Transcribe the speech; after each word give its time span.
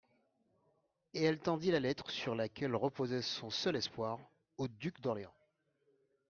Et 1.13 1.21
elle 1.23 1.37
tendit 1.37 1.69
la 1.69 1.79
lettre, 1.79 2.09
sur 2.09 2.33
laquelle 2.33 2.73
reposait 2.75 3.21
son 3.21 3.51
seul 3.51 3.75
espoir, 3.75 4.17
au 4.57 4.67
duc 4.67 4.99
d'Orléans. 4.99 5.31